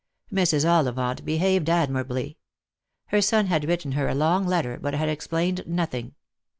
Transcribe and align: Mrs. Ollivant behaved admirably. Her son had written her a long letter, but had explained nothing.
Mrs. 0.33 0.67
Ollivant 0.67 1.23
behaved 1.25 1.69
admirably. 1.69 2.39
Her 3.09 3.21
son 3.21 3.45
had 3.45 3.65
written 3.67 3.91
her 3.91 4.09
a 4.09 4.15
long 4.15 4.47
letter, 4.47 4.79
but 4.81 4.95
had 4.95 5.09
explained 5.09 5.61
nothing. 5.67 6.15